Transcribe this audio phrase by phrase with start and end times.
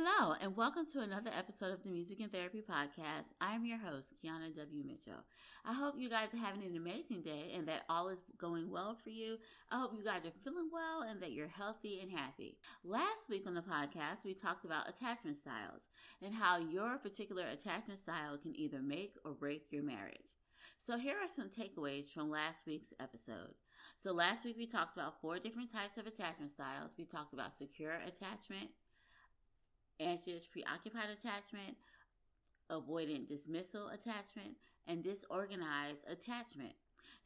[0.00, 3.32] Hello, and welcome to another episode of the Music and Therapy Podcast.
[3.40, 4.84] I'm your host, Kiana W.
[4.86, 5.24] Mitchell.
[5.64, 8.94] I hope you guys are having an amazing day and that all is going well
[8.94, 9.38] for you.
[9.72, 12.58] I hope you guys are feeling well and that you're healthy and happy.
[12.84, 15.88] Last week on the podcast, we talked about attachment styles
[16.22, 20.36] and how your particular attachment style can either make or break your marriage.
[20.78, 23.54] So, here are some takeaways from last week's episode.
[23.96, 26.92] So, last week we talked about four different types of attachment styles.
[26.96, 28.70] We talked about secure attachment
[30.00, 31.76] anxious preoccupied attachment,
[32.70, 34.54] avoidant dismissal attachment,
[34.86, 36.72] and disorganized attachment.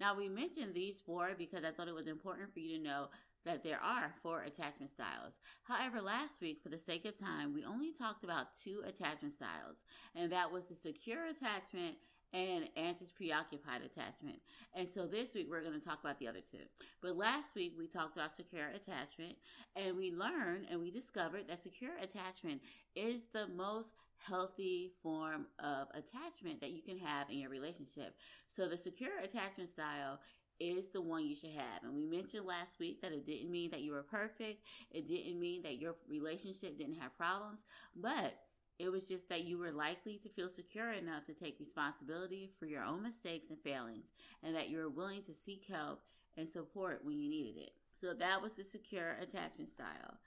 [0.00, 3.06] Now, we mentioned these four because I thought it was important for you to know
[3.44, 5.38] that there are four attachment styles.
[5.64, 9.84] However, last week, for the sake of time, we only talked about two attachment styles,
[10.14, 11.96] and that was the secure attachment
[12.32, 14.38] and anxious preoccupied attachment.
[14.74, 16.64] And so this week we're going to talk about the other two.
[17.02, 19.36] But last week we talked about secure attachment
[19.76, 22.62] and we learned and we discovered that secure attachment
[22.94, 28.14] is the most healthy form of attachment that you can have in your relationship.
[28.48, 30.20] So the secure attachment style
[30.60, 31.82] is the one you should have.
[31.82, 34.64] And we mentioned last week that it didn't mean that you were perfect.
[34.90, 37.64] It didn't mean that your relationship didn't have problems,
[37.96, 38.34] but
[38.82, 42.66] it was just that you were likely to feel secure enough to take responsibility for
[42.66, 44.10] your own mistakes and failings,
[44.42, 46.00] and that you were willing to seek help
[46.36, 47.70] and support when you needed it.
[47.94, 50.18] So that was the secure attachment style.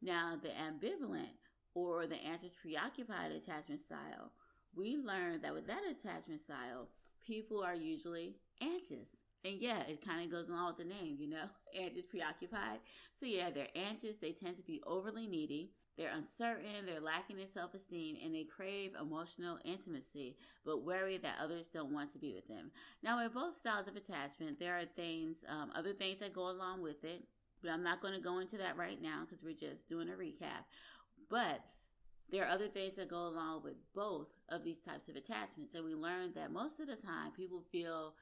[0.00, 1.34] Now, the ambivalent
[1.74, 4.30] or the anxious preoccupied attachment style,
[4.76, 6.90] we learned that with that attachment style,
[7.26, 9.16] people are usually anxious.
[9.44, 12.78] And yeah, it kind of goes along with the name, you know, anxious preoccupied.
[13.12, 17.46] So yeah, they're anxious, they tend to be overly needy they're uncertain, they're lacking in
[17.46, 22.34] self esteem, and they crave emotional intimacy, but worry that others don't want to be
[22.34, 22.70] with them.
[23.02, 26.82] Now, with both styles of attachment, there are things, um, other things that go along
[26.82, 27.24] with it,
[27.62, 30.12] but I'm not going to go into that right now because we're just doing a
[30.12, 30.64] recap.
[31.30, 31.60] But
[32.30, 35.84] there are other things that go along with both of these types of attachments, and
[35.84, 38.14] we learned that most of the time people feel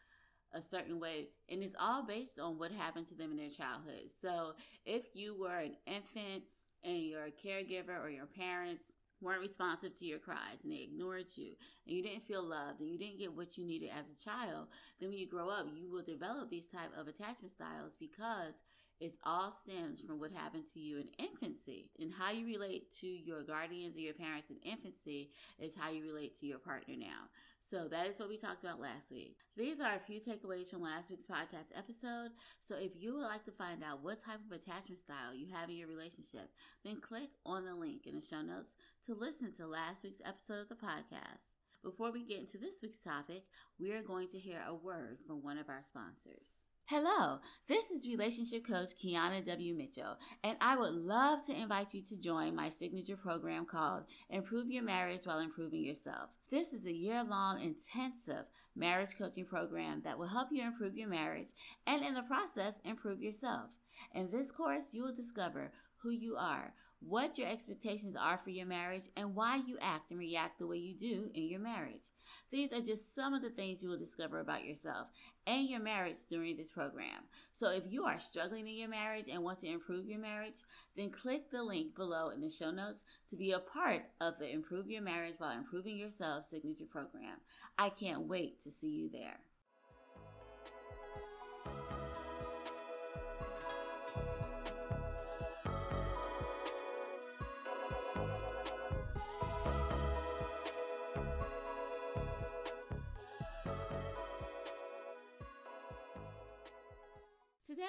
[0.55, 4.11] a certain way and it's all based on what happened to them in their childhood.
[4.15, 4.53] So
[4.85, 6.45] if you were an infant
[6.85, 11.53] and your caregiver or your parents weren't responsive to your cries and they ignored you
[11.87, 14.67] and you didn't feel loved and you didn't get what you needed as a child
[14.99, 18.63] then when you grow up you will develop these type of attachment styles because
[19.03, 21.91] it all stems from what happened to you in infancy.
[21.99, 26.05] And how you relate to your guardians or your parents in infancy is how you
[26.05, 27.27] relate to your partner now.
[27.71, 29.37] So that is what we talked about last week.
[29.57, 32.33] These are a few takeaways from last week's podcast episode.
[32.61, 35.71] So if you would like to find out what type of attachment style you have
[35.71, 36.51] in your relationship,
[36.85, 38.75] then click on the link in the show notes
[39.07, 41.55] to listen to last week's episode of the podcast.
[41.83, 43.45] Before we get into this week's topic,
[43.79, 46.72] we are going to hear a word from one of our sponsors.
[46.87, 47.39] Hello,
[47.69, 49.75] this is relationship coach Kiana W.
[49.75, 54.69] Mitchell, and I would love to invite you to join my signature program called Improve
[54.69, 56.31] Your Marriage While Improving Yourself.
[56.51, 61.09] This is a year long intensive marriage coaching program that will help you improve your
[61.09, 61.51] marriage
[61.87, 63.71] and, in the process, improve yourself.
[64.13, 65.73] In this course, you will discover
[66.03, 66.75] who you are,
[67.07, 70.77] what your expectations are for your marriage, and why you act and react the way
[70.77, 72.11] you do in your marriage.
[72.51, 75.09] These are just some of the things you will discover about yourself
[75.47, 77.25] and your marriage during this program.
[77.53, 80.57] So if you are struggling in your marriage and want to improve your marriage,
[80.97, 84.51] then click the link below in the show notes to be a part of the
[84.51, 87.39] Improve Your Marriage While Improving Yourself signature program.
[87.79, 89.41] I can't wait to see you there.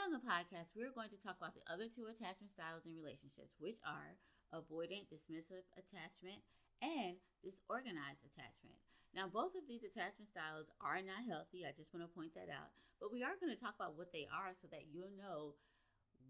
[0.04, 3.56] On the podcast, we're going to talk about the other two attachment styles in relationships,
[3.56, 4.20] which are
[4.52, 6.44] avoidant dismissive attachment
[6.84, 8.84] and disorganized attachment.
[9.16, 11.64] Now, both of these attachment styles are not healthy.
[11.64, 12.76] I just want to point that out.
[13.00, 15.56] But we are going to talk about what they are so that you'll know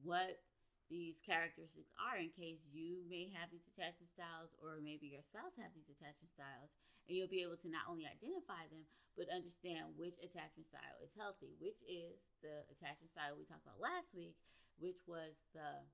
[0.06, 0.38] what
[0.92, 5.56] these characteristics are in case you may have these attachment styles or maybe your spouse
[5.56, 6.76] have these attachment styles
[7.08, 8.84] and you'll be able to not only identify them
[9.16, 13.80] but understand which attachment style is healthy which is the attachment style we talked about
[13.80, 14.36] last week
[14.78, 15.86] which was the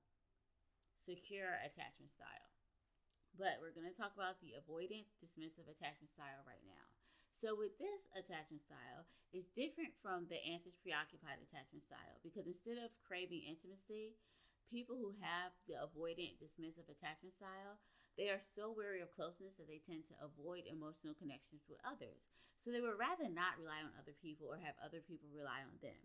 [1.00, 2.52] secure attachment style.
[3.36, 6.84] But we're going to talk about the avoidant dismissive attachment style right now.
[7.32, 12.82] So with this attachment style it's different from the anxious preoccupied attachment style because instead
[12.82, 14.18] of craving intimacy
[14.70, 17.76] people who have the avoidant dismissive attachment style
[18.16, 22.28] they are so wary of closeness that they tend to avoid emotional connections with others
[22.56, 25.76] so they would rather not rely on other people or have other people rely on
[25.82, 25.98] them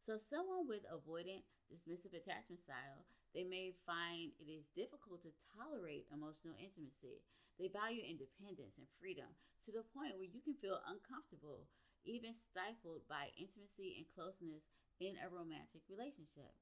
[0.00, 3.04] So, someone with avoidant, dismissive attachment style,
[3.34, 7.20] they may find it is difficult to tolerate emotional intimacy.
[7.58, 11.68] They value independence and freedom to the point where you can feel uncomfortable,
[12.04, 14.70] even stifled by intimacy and closeness
[15.00, 16.54] in a romantic relationship.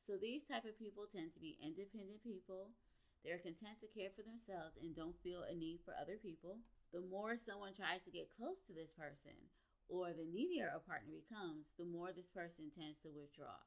[0.00, 2.72] So these type of people tend to be independent people.
[3.20, 6.64] They're content to care for themselves and don't feel a need for other people.
[6.88, 9.36] The more someone tries to get close to this person
[9.92, 13.60] or the needier a partner becomes, the more this person tends to withdraw.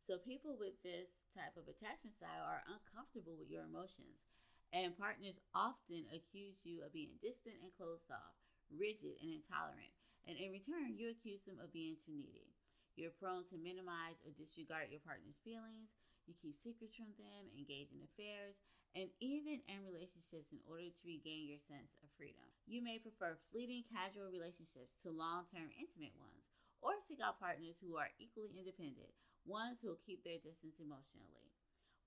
[0.00, 4.24] So people with this type of attachment style are uncomfortable with your emotions,
[4.72, 8.40] and partners often accuse you of being distant and closed off,
[8.72, 9.92] rigid and intolerant,
[10.24, 12.55] and in return, you accuse them of being too needy.
[12.96, 16.00] You're prone to minimize or disregard your partner's feelings.
[16.24, 18.56] You keep secrets from them, engage in affairs,
[18.96, 22.48] and even in relationships in order to regain your sense of freedom.
[22.64, 26.48] You may prefer fleeting casual relationships to long term intimate ones,
[26.80, 29.12] or seek out partners who are equally independent,
[29.44, 31.52] ones who will keep their distance emotionally.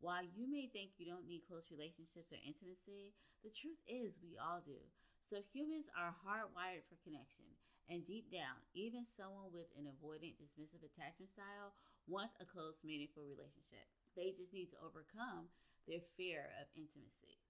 [0.01, 3.13] While you may think you don't need close relationships or intimacy,
[3.45, 4.81] the truth is we all do.
[5.21, 7.53] So humans are hardwired for connection,
[7.89, 11.74] and deep down, even someone with an avoidant, dismissive attachment style
[12.06, 13.89] wants a close, meaningful relationship.
[14.15, 15.50] They just need to overcome
[15.89, 17.41] their fear of intimacy.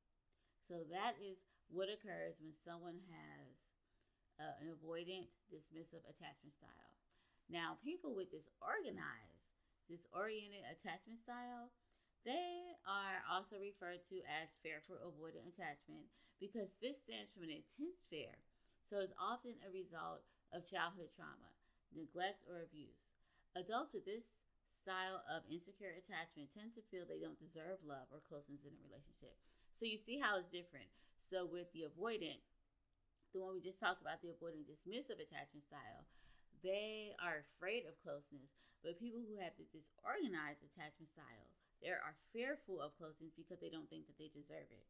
[0.63, 3.69] So that is what occurs when someone has
[4.39, 6.95] uh, an avoidant, dismissive attachment style.
[7.51, 9.51] Now, people with disorganized,
[9.91, 11.73] disoriented attachment style,
[12.23, 16.07] they are also referred to as fearful avoidant attachment
[16.39, 18.39] because this stems from an intense fear.
[18.89, 21.53] So it's often a result of childhood trauma,
[21.93, 23.13] neglect, or abuse.
[23.53, 24.41] Adults with this
[24.73, 28.81] style of insecure attachment tend to feel they don't deserve love or closeness in a
[28.81, 29.37] relationship.
[29.77, 30.89] So you see how it's different.
[31.21, 32.41] So with the avoidant,
[33.29, 36.09] the one we just talked about, the avoidant dismissive attachment style,
[36.65, 38.57] they are afraid of closeness.
[38.81, 43.69] But people who have the disorganized attachment style, they are fearful of closeness because they
[43.69, 44.89] don't think that they deserve it.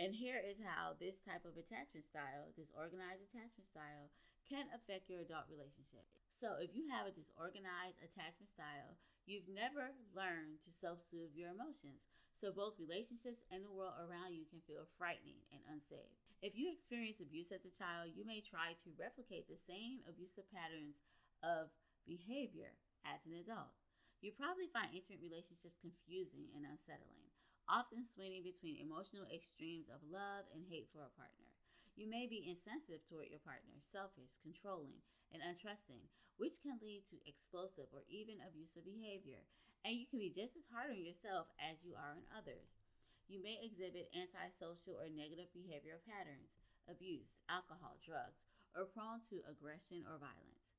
[0.00, 4.08] And here is how this type of attachment style, disorganized attachment style,
[4.48, 6.08] can affect your adult relationship.
[6.32, 8.96] So, if you have a disorganized attachment style,
[9.28, 12.08] you've never learned to self soothe your emotions.
[12.32, 16.16] So, both relationships and the world around you can feel frightening and unsafe.
[16.40, 20.48] If you experience abuse as a child, you may try to replicate the same abusive
[20.48, 21.04] patterns
[21.44, 21.68] of
[22.08, 22.72] behavior
[23.04, 23.76] as an adult.
[24.24, 27.29] You probably find intimate relationships confusing and unsettling,
[27.68, 31.50] often swinging between emotional extremes of love and hate for a partner.
[31.98, 35.04] You may be insensitive toward your partner, selfish, controlling,
[35.34, 36.08] and untrusting,
[36.40, 39.44] which can lead to explosive or even abusive behavior.
[39.84, 42.80] And you can be just as hard on yourself as you are on others.
[43.28, 46.58] You may exhibit antisocial or negative behavioral patterns,
[46.90, 50.70] abuse, alcohol, drugs, or prone to aggression or violence.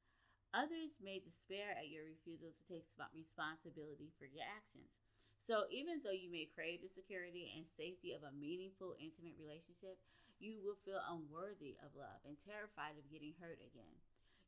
[0.51, 2.83] Others may despair at your refusal to take
[3.15, 4.99] responsibility for your actions.
[5.41, 9.97] So, even though you may crave the security and safety of a meaningful, intimate relationship,
[10.37, 13.97] you will feel unworthy of love and terrified of getting hurt again.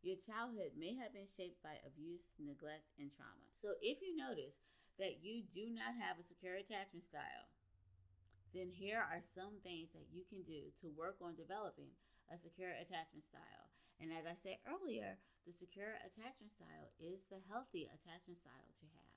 [0.06, 3.50] Your childhood may have been shaped by abuse, neglect, and trauma.
[3.58, 4.62] So, if you notice
[5.02, 7.50] that you do not have a secure attachment style,
[8.54, 11.90] then here are some things that you can do to work on developing
[12.30, 13.74] a secure attachment style.
[13.98, 15.18] And as I said earlier,
[15.50, 19.14] the secure attachment style is the healthy attachment style to have.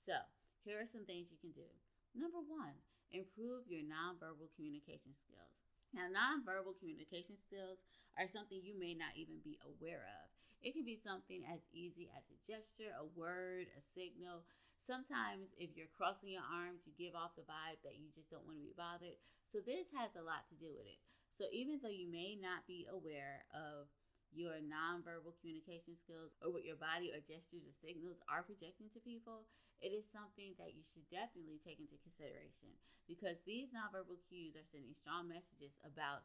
[0.00, 0.16] So,
[0.64, 1.68] here are some things you can do.
[2.12, 2.76] Number one,
[3.12, 5.64] improve your nonverbal communication skills.
[5.90, 7.82] Now, nonverbal communication skills
[8.14, 10.30] are something you may not even be aware of.
[10.62, 14.44] It can be something as easy as a gesture, a word, a signal.
[14.76, 18.44] Sometimes, if you're crossing your arms, you give off the vibe that you just don't
[18.44, 19.18] want to be bothered.
[19.48, 21.00] So, this has a lot to do with it.
[21.32, 23.88] So, even though you may not be aware of
[24.30, 29.02] your nonverbal communication skills or what your body or gestures or signals are projecting to
[29.02, 29.46] people,
[29.82, 32.76] it is something that you should definitely take into consideration
[33.10, 36.22] because these nonverbal cues are sending strong messages about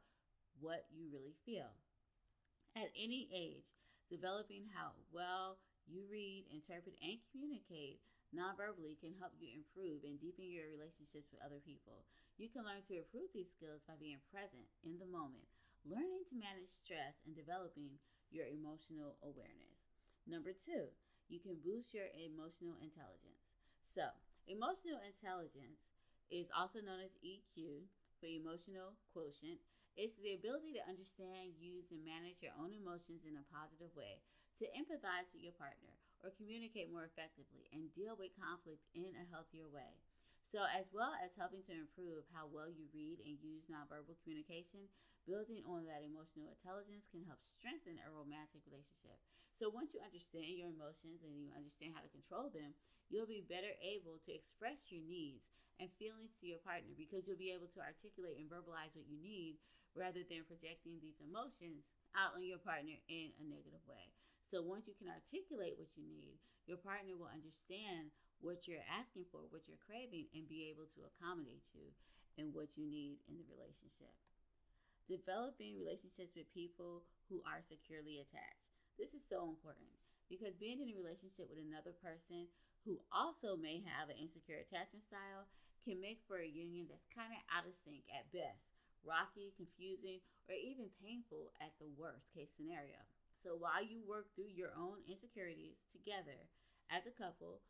[0.61, 1.73] what you really feel.
[2.75, 3.73] At any age,
[4.11, 5.57] developing how well
[5.87, 8.03] you read, interpret, and communicate
[8.35, 12.03] nonverbally can help you improve and deepen your relationships with other people.
[12.35, 15.47] You can learn to improve these skills by being present in the moment
[15.85, 18.01] learning to manage stress and developing
[18.33, 19.93] your emotional awareness.
[20.25, 20.89] Number two,
[21.29, 23.53] you can boost your emotional intelligence.
[23.85, 24.09] So,
[24.49, 25.93] emotional intelligence
[26.33, 27.85] is also known as EQ
[28.17, 29.61] for emotional quotient.
[29.95, 34.19] It's the ability to understand, use, and manage your own emotions in a positive way,
[34.59, 39.29] to empathize with your partner, or communicate more effectively and deal with conflict in a
[39.31, 40.01] healthier way.
[40.55, 44.87] So, as well as helping to improve how well you read and use nonverbal communication,
[45.27, 49.19] building on that emotional intelligence can help strengthen a romantic relationship.
[49.51, 52.71] So, once you understand your emotions and you understand how to control them,
[53.11, 57.35] you'll be better able to express your needs and feelings to your partner because you'll
[57.35, 59.59] be able to articulate and verbalize what you need
[59.91, 64.07] rather than projecting these emotions out on your partner in a negative way.
[64.47, 69.25] So, once you can articulate what you need, your partner will understand what you're asking
[69.31, 71.93] for, what you're craving, and be able to accommodate you
[72.37, 74.11] and what you need in the relationship.
[75.07, 78.73] Developing relationships with people who are securely attached.
[78.97, 79.91] This is so important
[80.29, 82.49] because being in a relationship with another person
[82.85, 85.49] who also may have an insecure attachment style
[85.85, 88.73] can make for a union that's kind of out of sync at best,
[89.05, 93.05] rocky, confusing, or even painful at the worst case scenario.
[93.37, 96.49] So while you work through your own insecurities together
[96.89, 97.61] as a couple,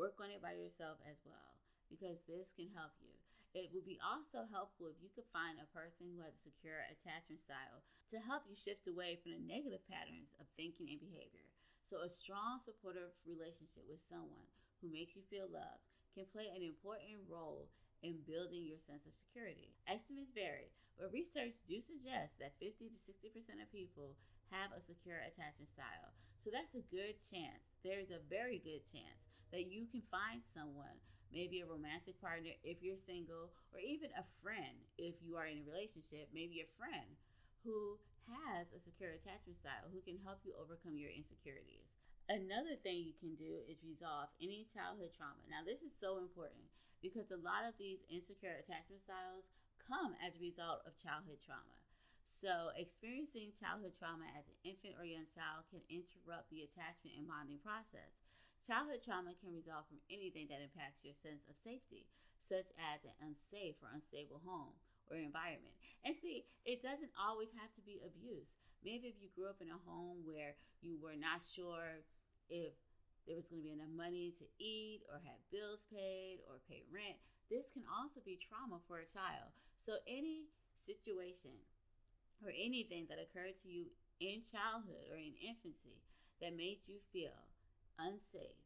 [0.00, 1.60] Work on it by yourself as well
[1.92, 3.12] because this can help you.
[3.52, 6.88] It would be also helpful if you could find a person who has a secure
[6.88, 11.44] attachment style to help you shift away from the negative patterns of thinking and behavior.
[11.84, 14.48] So, a strong, supportive relationship with someone
[14.80, 15.84] who makes you feel loved
[16.16, 17.68] can play an important role
[18.00, 19.76] in building your sense of security.
[19.84, 24.16] Estimates vary, but research do suggest that 50 to 60% of people
[24.48, 26.16] have a secure attachment style.
[26.40, 27.68] So that's a good chance.
[27.84, 30.98] There's a very good chance that you can find someone,
[31.32, 35.62] maybe a romantic partner if you're single, or even a friend if you are in
[35.62, 37.18] a relationship, maybe a friend
[37.64, 37.98] who
[38.30, 41.98] has a secure attachment style who can help you overcome your insecurities.
[42.30, 45.42] Another thing you can do is resolve any childhood trauma.
[45.50, 46.70] Now, this is so important
[47.02, 49.50] because a lot of these insecure attachment styles
[49.82, 51.74] come as a result of childhood trauma.
[52.22, 57.26] So, experiencing childhood trauma as an infant or young child can interrupt the attachment and
[57.26, 58.22] bonding process.
[58.60, 62.04] Childhood trauma can result from anything that impacts your sense of safety,
[62.38, 64.76] such as an unsafe or unstable home
[65.08, 65.72] or environment.
[66.04, 68.52] And see, it doesn't always have to be abuse.
[68.84, 72.04] Maybe if you grew up in a home where you were not sure
[72.48, 72.76] if
[73.26, 76.84] there was going to be enough money to eat or have bills paid or pay
[76.92, 79.52] rent, this can also be trauma for a child.
[79.76, 81.56] So, any situation
[82.44, 86.00] or anything that occurred to you in childhood or in infancy
[86.40, 87.49] that made you feel
[88.00, 88.64] unsafe,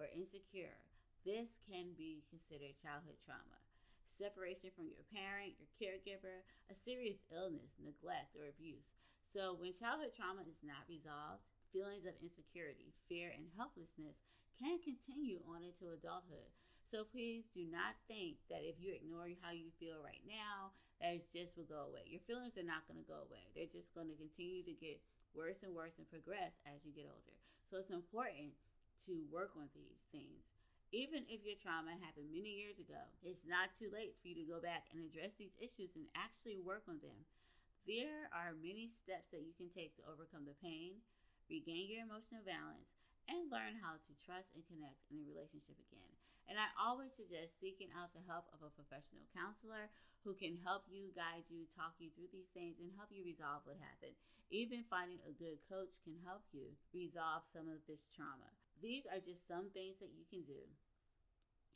[0.00, 0.80] or insecure,
[1.24, 3.60] this can be considered childhood trauma.
[4.02, 8.96] Separation from your parent, your caregiver, a serious illness, neglect, or abuse.
[9.22, 14.20] So, when childhood trauma is not resolved, feelings of insecurity, fear, and helplessness
[14.58, 16.50] can continue on into adulthood.
[16.82, 21.14] So, please do not think that if you ignore how you feel right now, that
[21.14, 22.04] it just will go away.
[22.10, 25.00] Your feelings are not going to go away, they're just going to continue to get
[25.32, 27.38] worse and worse and progress as you get older.
[27.72, 28.52] So it's important
[29.08, 30.52] to work on these things.
[30.92, 34.44] Even if your trauma happened many years ago, it's not too late for you to
[34.44, 37.24] go back and address these issues and actually work on them.
[37.88, 41.00] There are many steps that you can take to overcome the pain,
[41.48, 42.92] regain your emotional balance,
[43.24, 46.21] and learn how to trust and connect in a relationship again.
[46.52, 49.88] And I always suggest seeking out the help of a professional counselor
[50.20, 53.64] who can help you, guide you, talk you through these things, and help you resolve
[53.64, 54.12] what happened.
[54.52, 58.52] Even finding a good coach can help you resolve some of this trauma.
[58.84, 60.60] These are just some things that you can do.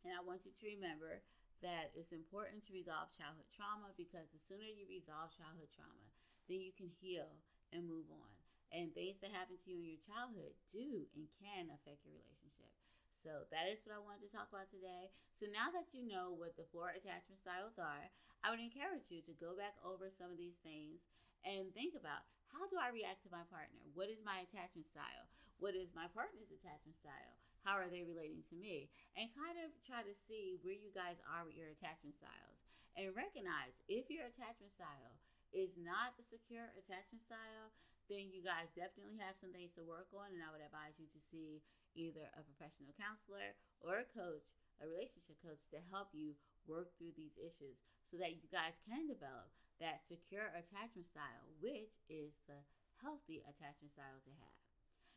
[0.05, 1.25] And I want you to remember
[1.65, 6.05] that it's important to resolve childhood trauma because the sooner you resolve childhood trauma,
[6.53, 7.33] then you can heal
[7.73, 8.33] and move on.
[8.77, 12.69] And things that happen to you in your childhood do and can affect your relationship.
[13.17, 15.09] So that is what I wanted to talk about today.
[15.33, 18.13] So now that you know what the four attachment styles are,
[18.45, 21.09] I would encourage you to go back over some of these things
[21.41, 23.81] and think about how do I react to my partner?
[23.97, 25.27] What is my attachment style?
[25.57, 27.41] What is my partner's attachment style?
[27.65, 28.93] How are they relating to me?
[29.17, 32.61] And kind of try to see where you guys are with your attachment styles.
[32.95, 35.17] And recognize if your attachment style
[35.57, 37.73] is not the secure attachment style,
[38.07, 40.31] then you guys definitely have some things to work on.
[40.31, 41.65] And I would advise you to see
[41.97, 46.37] either a professional counselor or a coach, a relationship coach, to help you
[46.69, 49.51] work through these issues so that you guys can develop
[49.81, 52.61] that secure attachment style, which is the
[53.03, 54.57] healthy attachment style to have.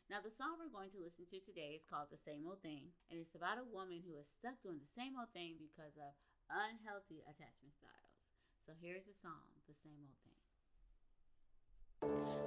[0.10, 2.90] Now, the song we're going to listen to today is called The Same Old Thing,
[3.14, 6.18] and it's about a woman who is stuck doing the same old thing because of
[6.50, 8.18] unhealthy attachment styles.
[8.66, 10.34] So here's the song, The Same Old Thing.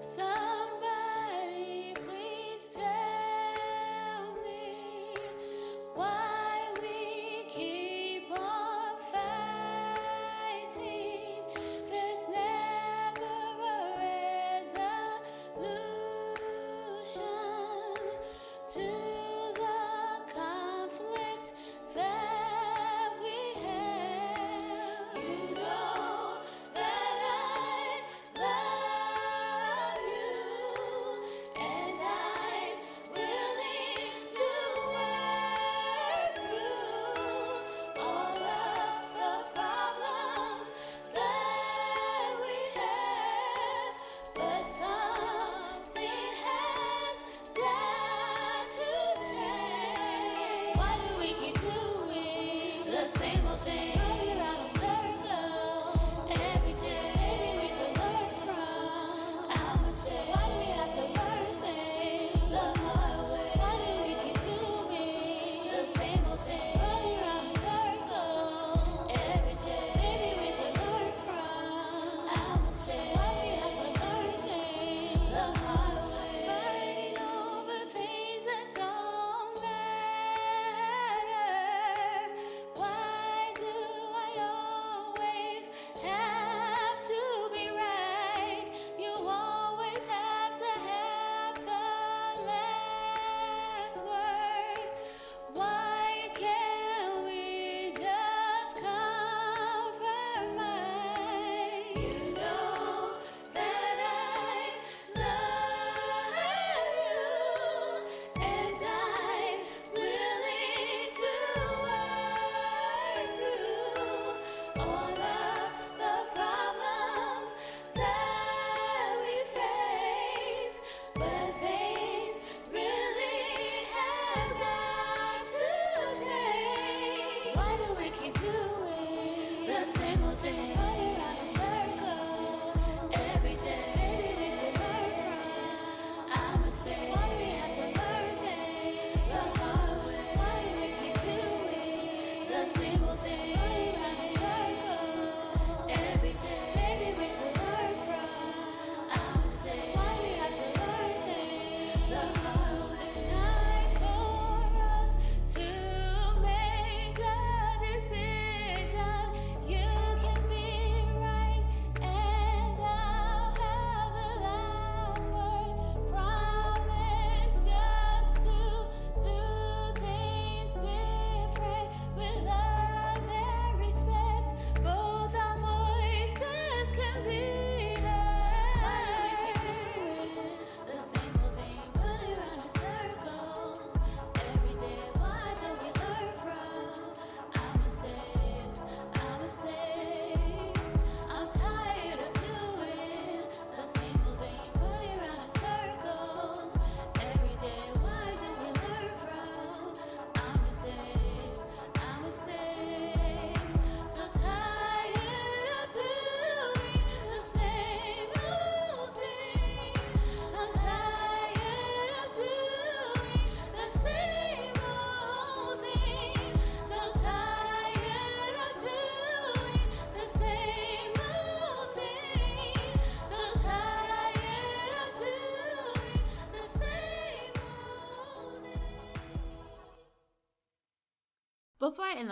[0.01, 3.02] Somebody please tell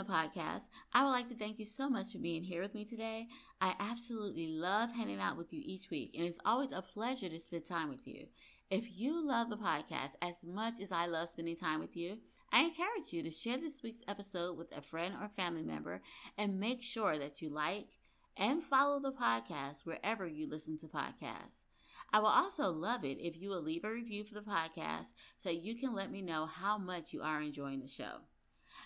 [0.01, 2.87] the podcast, I would like to thank you so much for being here with me
[2.87, 3.29] today.
[3.61, 7.39] I absolutely love hanging out with you each week, and it's always a pleasure to
[7.39, 8.27] spend time with you.
[8.71, 12.17] If you love the podcast as much as I love spending time with you,
[12.51, 16.01] I encourage you to share this week's episode with a friend or family member
[16.39, 17.89] and make sure that you like
[18.39, 21.67] and follow the podcast wherever you listen to podcasts.
[22.11, 25.51] I will also love it if you will leave a review for the podcast so
[25.51, 28.21] you can let me know how much you are enjoying the show.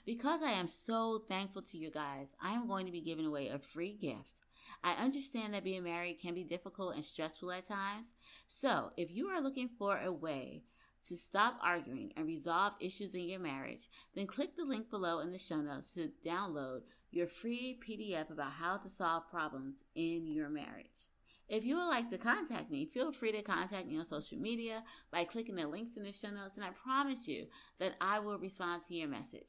[0.05, 3.49] Because I am so thankful to you guys, I am going to be giving away
[3.49, 4.43] a free gift.
[4.83, 8.15] I understand that being married can be difficult and stressful at times.
[8.47, 10.65] So, if you are looking for a way
[11.09, 15.31] to stop arguing and resolve issues in your marriage, then click the link below in
[15.31, 20.51] the show notes to download your free PDF about how to solve problems in your
[20.51, 21.09] marriage.
[21.49, 24.83] If you would like to contact me, feel free to contact me on social media
[25.11, 27.47] by clicking the links in the show notes, and I promise you
[27.79, 29.49] that I will respond to your message.